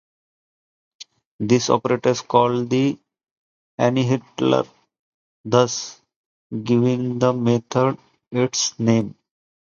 This 1.39 1.69
operator 1.69 2.09
is 2.09 2.21
called 2.21 2.71
the 2.71 2.97
annihilator, 3.77 4.63
thus 5.45 6.01
giving 6.63 7.19
the 7.19 7.31
method 7.33 7.99
its 8.31 8.79
name. 8.79 9.13